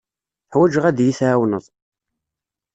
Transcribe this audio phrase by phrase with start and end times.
[0.53, 1.65] Ḥwajeɣ ad iyi-tɛawneḍ.